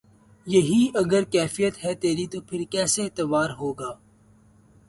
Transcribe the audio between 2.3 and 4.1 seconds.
تو پھر کسے اعتبار ہوگا